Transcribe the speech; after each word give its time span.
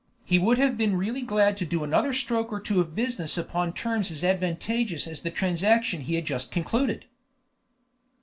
He 0.23 0.39
would 0.39 0.57
have 0.57 0.79
been 0.79 0.95
really 0.97 1.21
glad 1.21 1.57
to 1.57 1.63
do 1.67 1.83
another 1.83 2.11
stroke 2.11 2.51
or 2.51 2.59
two 2.59 2.79
of 2.79 2.95
business 2.95 3.37
upon 3.37 3.71
terms 3.71 4.09
as 4.09 4.23
advantageous 4.23 5.05
as 5.05 5.21
the 5.21 5.29
transaction 5.29 6.01
he 6.01 6.15
had 6.15 6.25
just 6.25 6.49
concluded. 6.51 7.05